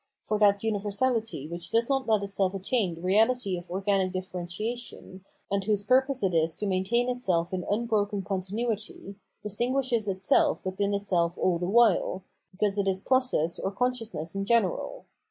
For 0.23 0.39
that 0.39 0.61
umversality 0.63 1.47
which 1.47 1.69
does 1.69 1.87
not 1.87 2.07
let 2.07 2.23
itself 2.23 2.55
attain 2.55 2.95
the 2.95 3.01
reahty 3.01 3.55
of 3.59 3.69
organic 3.69 4.11
differentiation, 4.13 5.23
and 5.51 5.63
whose 5.63 5.83
purpose 5.83 6.23
is 6.23 6.55
to 6.55 6.65
maintain 6.65 7.07
itself 7.07 7.53
in 7.53 7.63
unbroken 7.69 8.23
continuity, 8.23 9.17
distinguishes 9.43 10.07
itself 10.07 10.65
within 10.65 10.95
itself 10.95 11.37
all 11.37 11.59
the 11.59 11.69
while, 11.69 12.23
because 12.51 12.79
it 12.79 12.87
is 12.87 12.97
process 12.97 13.59
or 13.59 13.69
consciousness 13.69 14.33
in 14.33 14.43
general. 14.45 15.05